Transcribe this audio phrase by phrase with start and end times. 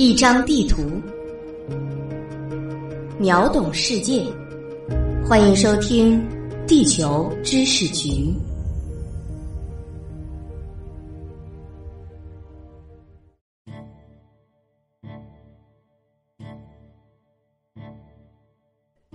[0.00, 0.80] 一张地图，
[3.18, 4.24] 秒懂世界。
[5.22, 6.18] 欢迎收听
[6.66, 8.08] 《地球知识局》。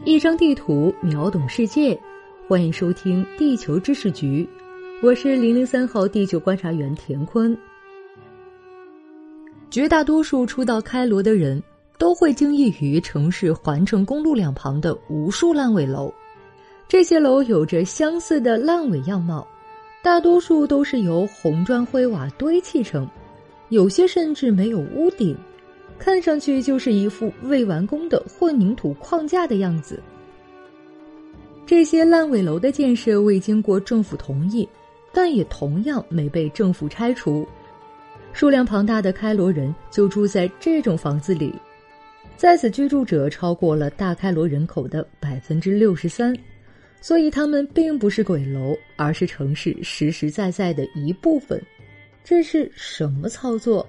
[0.03, 1.99] 一张地图，秒懂世界。
[2.47, 4.47] 欢迎收听《地球知识局》，
[5.07, 7.57] 我是零零三号地球观察员田坤。
[9.75, 11.61] 绝大多数初到开罗的人
[11.97, 16.09] 都会惊异于城市环城公路两旁的无数烂尾楼，
[16.87, 19.45] 这些楼有着相似的烂尾样貌，
[20.01, 23.05] 大多数都是由红砖灰瓦堆砌成，
[23.67, 25.35] 有些甚至没有屋顶，
[25.99, 30.01] 看上去就是一副未完工的混凝土框架的样子。
[31.65, 34.65] 这些烂尾楼的建设未经过政府同意，
[35.11, 37.45] 但也同样没被政府拆除。
[38.35, 41.55] 数量庞大的开罗人就住在这种房子里，
[42.35, 46.37] 在此居住者超过了大开罗人口的百分之六十三，
[46.99, 51.63] 所以他们并不是鬼楼，而是城市实实在在的一部分。
[52.25, 53.87] 这是什么操作？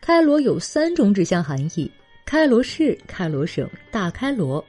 [0.00, 1.88] 开罗有三种指向含义：
[2.26, 4.62] 开罗市、开罗省、大开罗。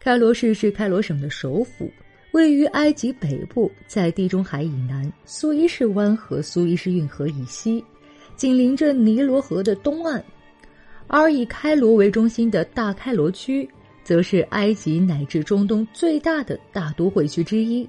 [0.00, 1.92] 开罗市是开罗省的首府，
[2.32, 7.84] 位于埃及北部，在地中海以南，苏伊士湾和苏伊士运河以西，
[8.36, 10.22] 紧邻着尼罗河的东岸。
[11.08, 13.68] 而以开罗为中心的大开罗区，
[14.02, 17.86] 则是埃及乃至中东最大的大都会区之一，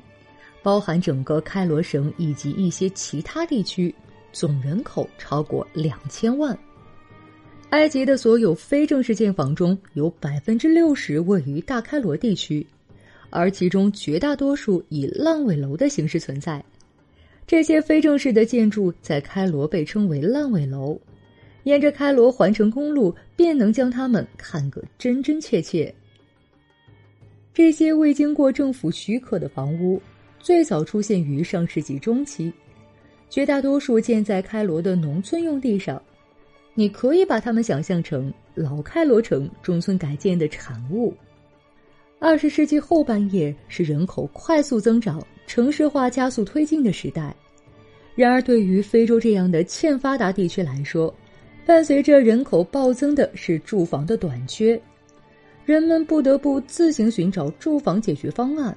[0.62, 3.96] 包含整个开罗省以及一些其他地区，
[4.34, 6.58] 总人口超过两千万。
[7.70, 12.68] 埃及的所有非正式建房中有百分之六十位于大开罗地区，
[13.34, 16.64] 而其中绝大多数以烂尾楼的形式存在。
[17.48, 20.98] 这些非正式的建筑在开罗被称为烂尾楼，
[21.64, 25.94] 沿着开罗环城公路便能将它们看个真真切切。
[27.54, 30.00] 这些未经过政府许可的房屋，
[30.40, 32.54] 最早出现于上世纪中期，
[33.30, 36.00] 绝大多数建在开罗的农村用地上。
[36.76, 41.14] 你可以把它们想象成老开罗城中村改建的产物。
[42.26, 47.36] 二十世纪后半叶是人口快速增长、城市化加速推进的时代。
[48.16, 51.14] 然而，对于非洲这样的欠发达地区来说，
[51.66, 54.82] 伴随着人口暴增的是住房的短缺，
[55.66, 58.74] 人们不得不自行寻找住房解决方案。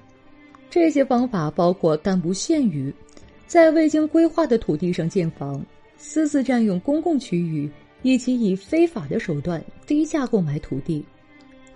[0.68, 2.92] 这些方法包括但不限于
[3.46, 5.64] 在未经规划的土地上建房、
[5.96, 7.70] 私自占用公共区域。
[8.02, 11.04] 以及以非法的手段低价购买土地，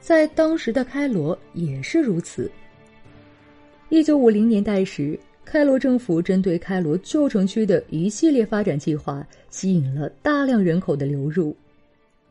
[0.01, 2.51] 在当时的开罗也是如此。
[3.89, 11.55] 一九五零年代时，开罗政府针对开罗旧城区的一系列发展计划，吸引了大量人口的流入。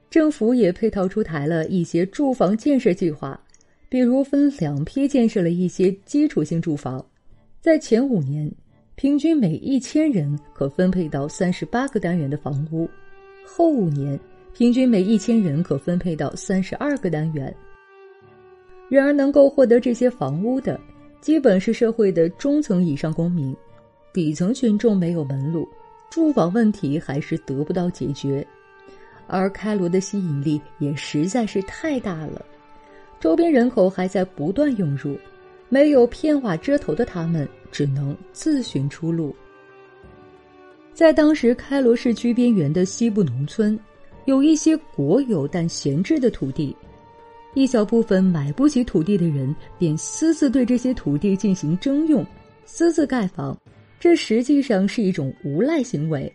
[0.09, 3.39] 政府也配套出台了一些住房建设计划，
[3.87, 7.05] 比如分两批建设了一些基础性住房，
[7.61, 8.51] 在前五年，
[8.95, 12.89] 平均每一千人可分配到三十八个单元的房屋。
[13.45, 14.19] 后五年，
[14.53, 17.53] 平均每一千人可分配到三十二个单元。
[18.89, 20.79] 然而，能够获得这些房屋的，
[21.21, 23.55] 基本是社会的中层以上公民，
[24.11, 25.67] 底层群众没有门路，
[26.09, 28.45] 住房问题还是得不到解决。
[29.27, 32.43] 而开罗的吸引力也实在是太大了，
[33.19, 35.15] 周边人口还在不断涌入，
[35.69, 39.35] 没有片瓦遮头的他们，只能自寻出路。
[40.95, 43.79] 在当时开罗市区边缘的西部农村，
[44.25, 46.75] 有一些国有但闲置的土地，
[47.55, 52.25] 一小部分买不起土地的人便私自对这些土地进行征用，
[52.65, 53.59] 私自盖房，
[53.99, 56.31] 这实际上是一种无赖行为，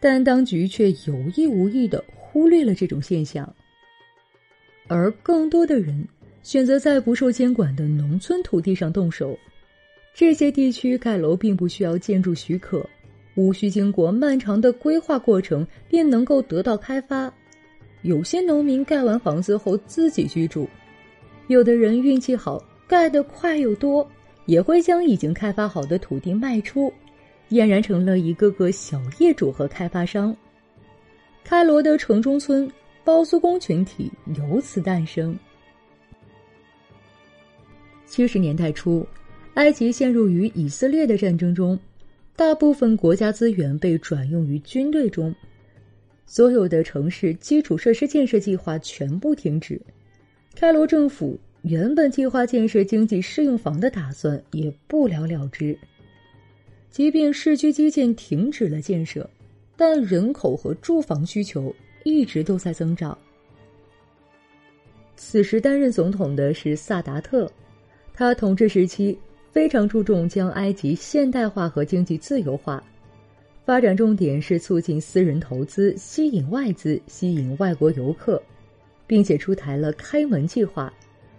[0.00, 3.54] 但当局却有意无意的忽略了这种现象，
[4.88, 6.04] 而更多的人
[6.42, 9.38] 选择在不受监管的农村土地上动手，
[10.14, 12.84] 这些地区盖楼并不需要建筑许可。
[13.40, 17.32] 无需经过漫长的规划过程，便能够得到开发。
[18.02, 20.68] 有些农民盖完房子后自己居住，
[21.46, 24.06] 有的人运气好，盖得快又多，
[24.44, 26.92] 也会将已经开发好的土地卖出，
[27.48, 30.36] 俨然成了一个个小业主和开发商。
[31.42, 32.70] 开罗的城中村
[33.04, 35.34] 包租公群体由此诞生。
[38.04, 39.06] 七十年代初，
[39.54, 41.78] 埃及陷入与以色列的战争中。
[42.40, 45.34] 大部分国家资源被转用于军队中，
[46.24, 49.78] 所有的城市基础设施建设计划全部停止。
[50.54, 55.78] 开罗政府原本计划建设经济适用房的打算也不了了之。
[56.88, 59.28] 即便市区基建停止了建设，
[59.76, 61.70] 但人口和住房需求
[62.04, 63.16] 一直都在增长。
[65.14, 67.52] 此时担任总统的是萨达特，
[68.14, 69.18] 他统治时期
[69.52, 72.82] 非常注重将埃及现代化和经济自由化，
[73.64, 78.40] 发展重点是促进私人投资、吸引外资、吸引外国游客，
[79.06, 80.92] 并且出台了开门计划，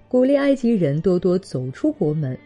[0.07, 2.37] 鼓励埃及人多多走出国门，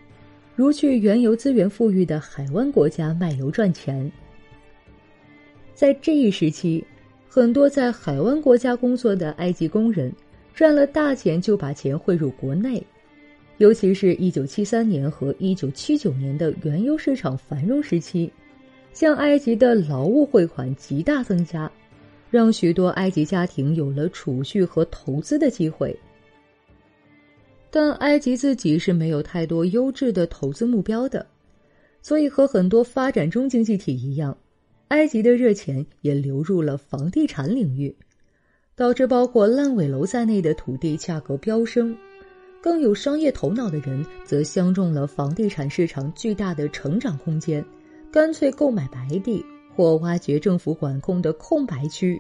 [0.56, 4.12] 如去原油资源富裕的海湾国家卖油赚钱。
[5.74, 6.86] 在这一时期，
[7.28, 10.12] 很多在海湾国家工作的埃及工人。
[10.54, 12.82] 赚了大钱就把钱汇入国内，
[13.58, 18.30] 尤其是一九七三年和一九七九年的原油市场繁荣时期，
[18.94, 21.72] 向埃及的劳务汇款极大增加，
[22.30, 25.98] 让许多埃及家庭有了储蓄和投资的机会。
[27.72, 31.26] 但埃及自己是没有太多优质的投资目标的，
[32.02, 34.38] 所以和很多发展中经济体一样，
[34.90, 37.96] 埃及的热钱也流入了房地产领域。
[38.78, 41.96] 导致包括烂尾楼在内的土地价格飙升，
[42.66, 47.64] 更有商业头脑的人则相中了房地产市场巨大的成长空间，
[48.12, 49.46] 干脆购买白地
[49.76, 52.20] 或挖掘政府管控的空白区，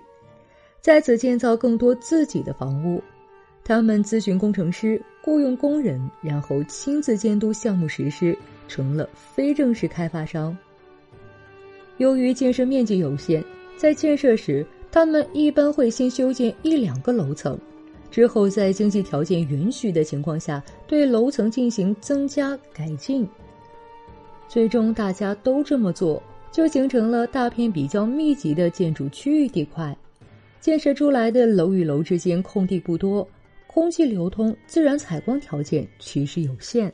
[0.82, 3.02] 在此建造更多自己的房屋。
[3.64, 8.38] 他们咨询工程师，雇佣工人，然后亲自监督项目实施，
[8.68, 10.56] 成了非正式开发商。
[11.98, 13.44] 由于建设面积有限，
[13.76, 14.64] 在建设时。
[14.92, 17.60] 他们一般会先修建一两个楼层，
[18.16, 23.28] 之后在经济条件允许的情况下，对楼层进行增加改进。
[24.48, 29.94] 最终大家都这么做，就形成了大片比较密集的建筑区域地块。
[30.62, 33.28] 建设出来的楼与楼之间空地不多，
[33.68, 36.90] 空气流通、自然采光条件其实有限。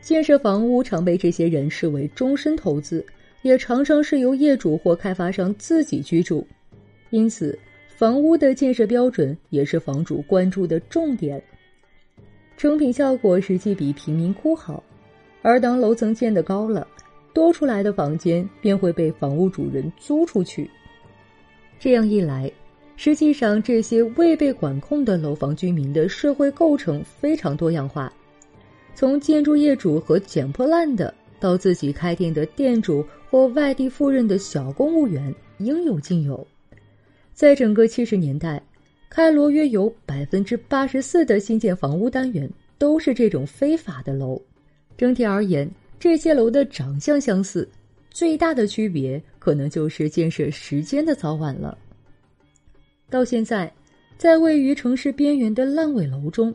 [0.00, 3.04] 建设房屋常被这些人视为终身投资。
[3.42, 6.46] 也常常是由业主或开发商自己居住，
[7.10, 7.58] 因此
[7.96, 11.42] 房屋的建设标准也是房主关注的重点。
[12.54, 14.82] 成品效果实际比贫民窟好，
[15.40, 16.86] 而当楼层建得高了，
[17.32, 20.70] 多出来的房间便会被房屋主人租出去。
[21.78, 22.52] 这样一来，
[22.96, 28.12] 实际上这些未被管控的楼房居民的社会构成非常多样化，
[28.94, 31.14] 从建筑业主和捡破烂的。
[31.38, 36.46] 到自己开店的店主或外地赴任的小公务员，应有尽有。
[37.36, 38.60] 在整个七十年代，
[39.10, 44.40] 开罗约有百分之八十四的新建房屋单元都是这种非法的楼。
[44.96, 47.68] 整体而言，这些楼的长相相似，
[48.10, 51.76] 最大的区别可能就是建设时间的早晚了。
[53.10, 53.70] 到现在，
[54.16, 56.54] 在位于城市边缘的烂尾楼中，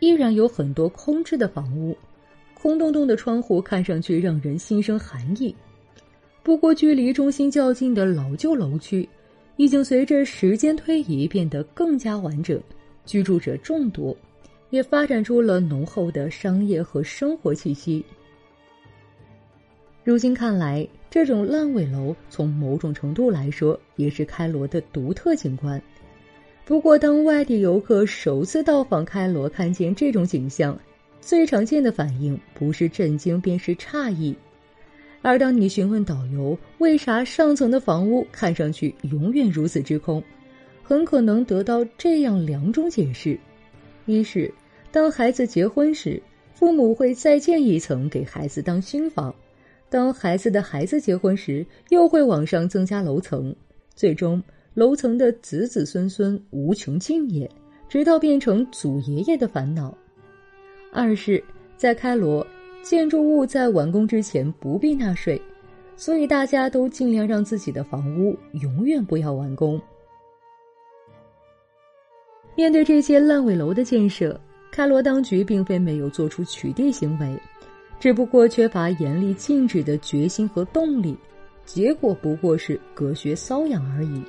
[0.00, 1.96] 依然有很多空置的房屋。
[2.52, 5.56] 空洞洞的窗户看上去让人心生寒意。
[6.42, 9.08] 不过，距离中心较近的老旧楼区，
[9.58, 12.62] 已经随着时间推移变得更加完整，
[13.04, 14.16] 居住者众多，
[14.70, 18.04] 也发展出了浓厚的商业和生活气息。
[20.04, 25.82] 如今看来，这种烂尾楼从某种程度来说也是开罗的独特景观。
[26.64, 30.78] 不过，当外地游客首次到访开罗，看见这种景象，
[31.20, 34.36] 最常见的反应不是震惊，便是诧异。
[35.20, 40.22] 而当你询问导游为啥上层的房屋看上去永远如此之空，
[40.82, 43.38] 很可能得到这样两种解释：
[44.06, 44.52] 一是
[44.90, 46.22] 当孩子结婚时，
[46.54, 49.30] 父母会再建一层给孩子当新房；
[49.90, 53.54] 当孩子的孩子结婚时，又会往上增加楼层，
[53.94, 54.42] 最终
[54.74, 57.50] 楼层的子子孙孙无穷尽也，
[57.88, 59.96] 直到变成祖爷爷的烦恼。
[60.92, 61.42] 二是，
[61.76, 62.46] 在开罗，
[62.82, 65.40] 建筑物在完工之前不必纳税，
[65.96, 69.80] 所以大家都尽量让自己的房屋永远不要完工。
[72.54, 74.40] 面对这些烂尾楼的建设，
[74.72, 77.38] 开罗当局并非没有做出取缔行为，
[78.00, 81.16] 只不过缺乏严厉禁止的决心和动力，
[81.64, 84.22] 结果不过是隔靴搔痒而已。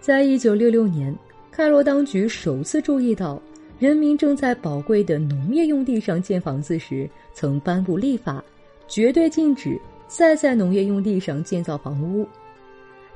[0.00, 1.16] 在一九六六年，
[1.50, 3.40] 开罗当局首次注意到。
[3.78, 8.44] 人民正在宝贵的农业用地上建房子时，曾颁布立法，
[8.88, 12.26] 绝对禁止再在农业用地上建造房屋。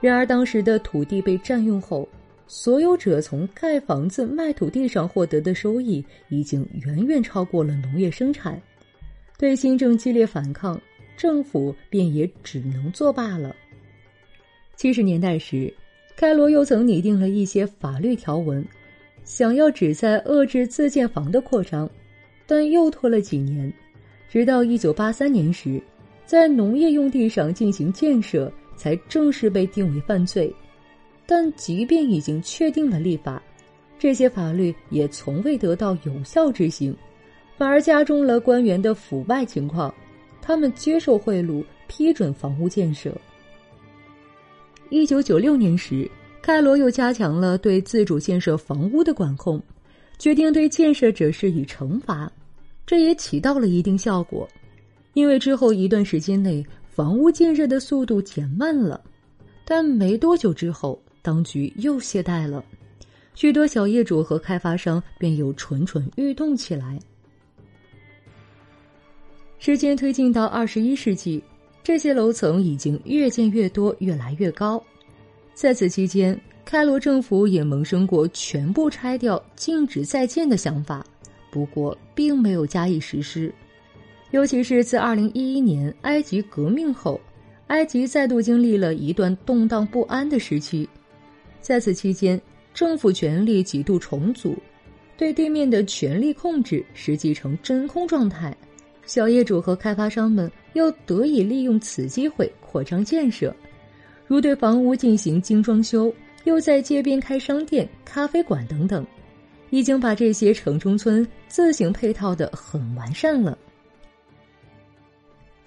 [0.00, 2.08] 然而，当时的土地被占用后，
[2.46, 8.60] 所有者从盖房子、卖土地上获得的收益已经远远超过了农业生产。
[9.38, 10.80] 对新政激烈反抗，
[11.16, 13.54] 政府便也只能作罢了。
[14.76, 15.74] 七十年代时，
[16.14, 18.64] 开罗又曾拟定了一些法律条文。
[19.24, 21.88] 想要旨在遏制自建房的扩张，
[22.46, 23.72] 但又拖了几年，
[24.28, 25.80] 直到一九八三年时，
[26.26, 30.54] 在农业用地上进行建设才正式被定为犯罪。
[31.24, 33.42] 但即便已经确定了立法，
[33.98, 36.94] 这些法律也从未得到有效执行，
[37.56, 39.94] 反而加重了官员的腐败情况。
[40.42, 43.16] 他们接受贿赂，批准房屋建设。
[44.90, 46.10] 一九九六年时，
[46.42, 49.62] 开罗又加强了对自主建设房屋的管控，
[50.18, 52.30] 决定对建设者施以惩罚，
[52.84, 54.46] 这也起到了一定效果。
[55.14, 59.00] 因为之后一段时间内，房屋建设的速度减慢了，
[59.64, 62.64] 但没多久之后，当局又懈怠了，
[63.36, 66.98] 许多小业主和开发商便又蠢蠢欲动起来。
[69.60, 71.40] 时间推进到二十一世纪，
[71.84, 74.82] 这些楼层已经越建越多，越来越高。
[75.54, 81.04] 在此期间，开罗政府也萌生过全部拆掉、禁止再建的想法，
[81.50, 83.52] 不过并没有加以实施。
[84.30, 87.20] 尤其是自二零一一年埃及革命后，
[87.66, 90.88] 埃及再度经历了一段动荡不安的时期。
[91.60, 92.40] 在此期间，
[92.72, 94.56] 政府权力几度重组，
[95.18, 98.56] 对地面的权力控制实际成真空状态。
[99.04, 103.54] 小业主和开发商们又得以利用此机会扩张建设，
[104.32, 106.10] 如对房屋进行精装修，
[106.44, 109.06] 又在街边开商店、咖啡馆等等，
[109.68, 113.58] 已经把这些城中村自行配套的很完善了。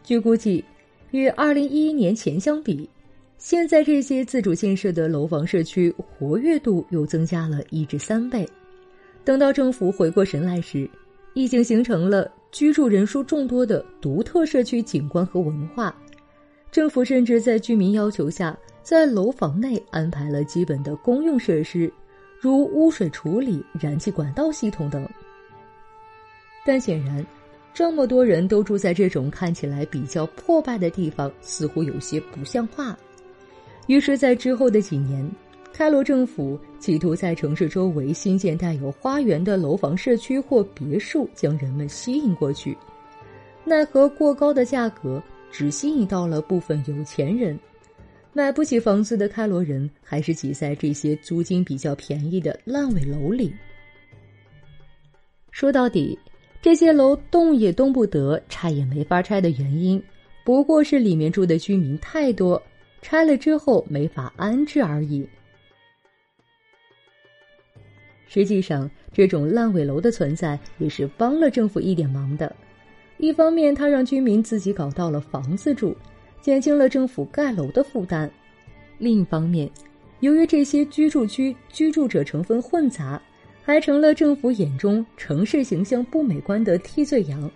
[0.03, 0.65] 据估计，
[1.11, 2.89] 与二零一一年前相比，
[3.37, 8.49] 现在这些自主建设的楼房社区活跃度又增加了一至三倍。
[9.23, 10.89] 等到政府回过神来时，
[11.35, 12.31] 已经形成了。
[12.51, 15.93] 居住人数众多的独特社区景观和文化，
[16.75, 18.53] 政府甚至在居民要求下，
[18.83, 21.89] 在楼房内安排了基本的公用设施，
[22.37, 25.07] 如污水处理、燃气管道系统等。
[26.65, 27.25] 但显然，
[27.73, 32.93] 这么多人都住在这种看起来比较破败的地方，似乎有些不像话。
[33.87, 35.25] 于是，在之后的几年。
[35.71, 42.77] 开罗政府企图在城市周围新建带有花园的楼房社区或别墅，将人们吸引过去。
[43.63, 45.23] 奈何过高的价格
[45.57, 47.57] 只吸引到了部分有钱人，
[48.33, 53.55] 买不起房子的开罗人还是挤在这些租金比较便宜的烂尾楼里。
[55.51, 56.19] 说到底，
[56.61, 60.03] 这些楼动也动不得，拆也没法拆的原因，
[60.43, 62.61] 不过是里面住的居民太多，
[63.01, 65.25] 拆了之后没法安置而已。
[68.27, 72.53] 实际上，这种烂尾楼的存在也是帮了政府一点忙的。
[73.17, 75.95] 一方面，它让居民自己搞到了房子住，
[76.41, 78.29] 减轻了政府盖楼的负担；
[78.97, 79.69] 另一方面，
[80.19, 83.21] 由于这些居住区居住者成分混杂，
[83.63, 87.49] 还成了政府眼中城市形象不美观的替罪羊。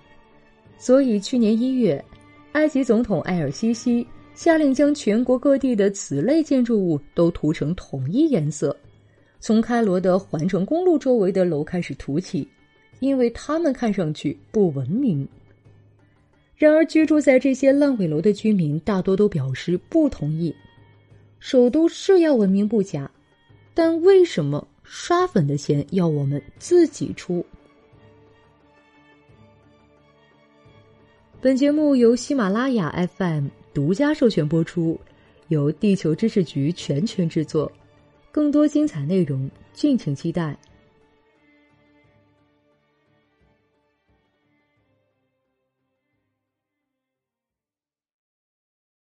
[0.78, 2.04] 所以，去年一月，
[2.54, 8.76] 埃及总统埃尔西西下令将全国各地的此类建筑物都涂成统一颜色。
[9.42, 12.48] 从开罗的环城公路周围的楼开始涂起，
[13.02, 15.28] 因为他们看上去不文明。
[16.60, 20.54] 然而，居住在这些烂尾楼的居民大多都表示不同意。
[21.40, 23.10] 首都是要文明不假，
[23.74, 27.46] 但为什么刷粉的钱要我们自己出？
[31.40, 35.00] 本节目由喜马拉雅 FM 独家授权播出，
[35.48, 37.72] 由地球知识局全权制作。
[38.34, 40.58] 更多精彩内容，敬请期待。